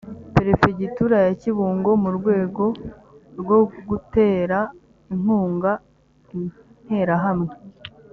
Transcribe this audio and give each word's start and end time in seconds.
perefegitura 0.35 1.15
ya 1.25 1.33
kibungo, 1.41 1.91
mu 2.03 2.09
rwego 2.17 2.63
rwo 3.39 3.59
gutera 3.89 4.57
inkunga 5.13 5.71
interahamwe 6.87 7.53